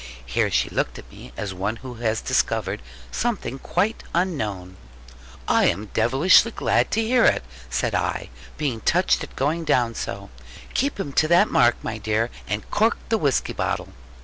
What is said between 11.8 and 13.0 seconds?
my dear; and cork